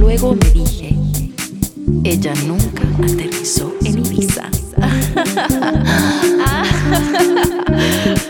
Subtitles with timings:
[0.00, 0.96] Luego me dije,
[2.04, 4.48] ella nunca aterrizó en Ibiza.
[6.42, 8.29] Ah.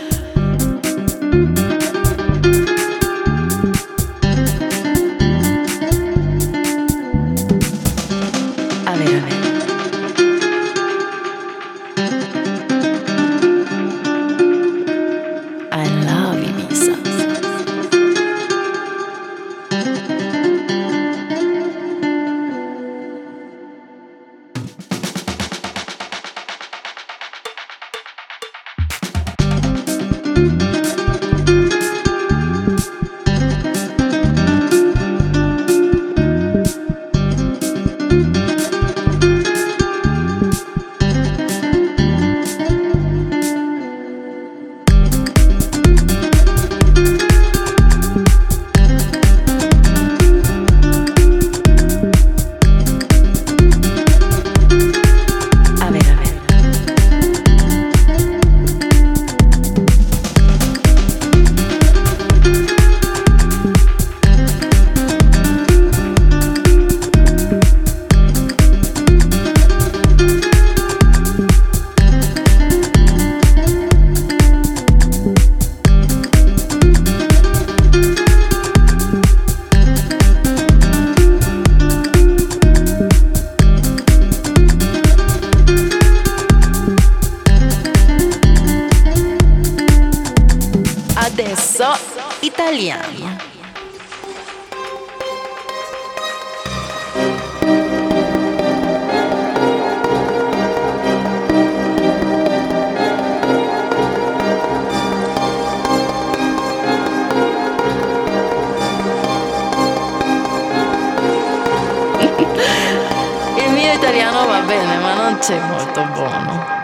[112.43, 116.79] Il mio italiano va bene, ma non c'è molto buono.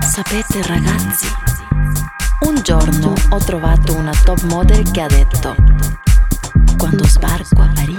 [0.00, 1.26] Sapete ragazzi,
[2.40, 5.54] un giorno ho trovato una top model che ha detto,
[6.76, 7.97] quando sbarco a Parigi,